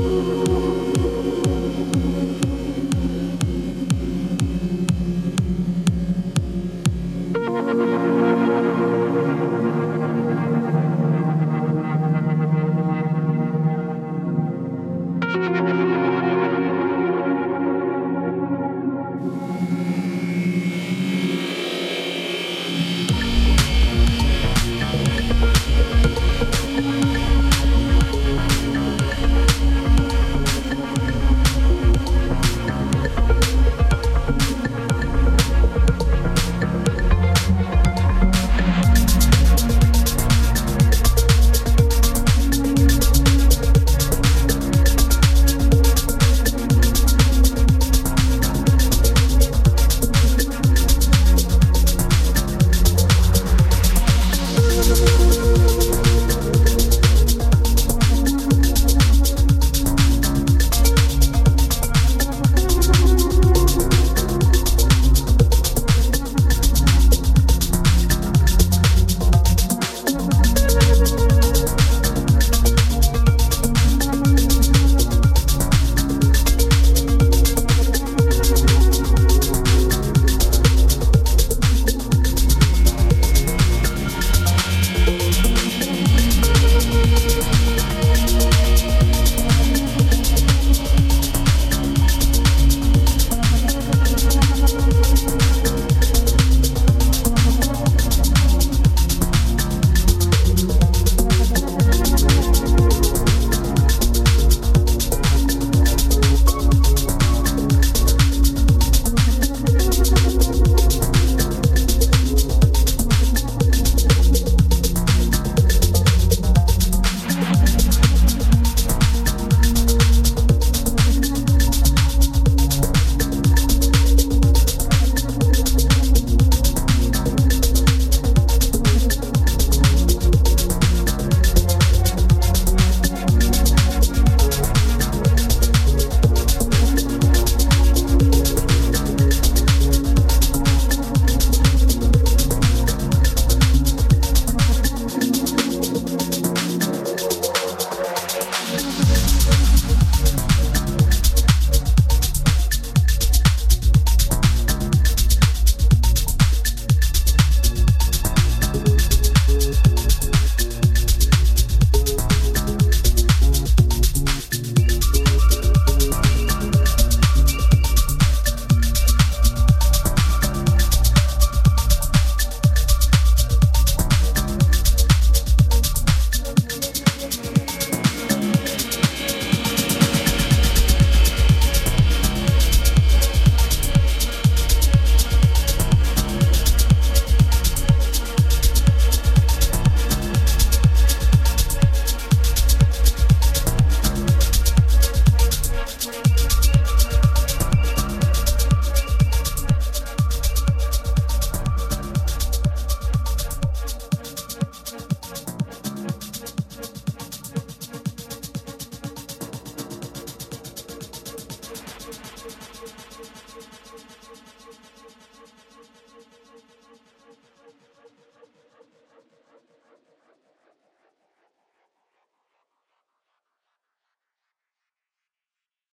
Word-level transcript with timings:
Música 0.00 0.79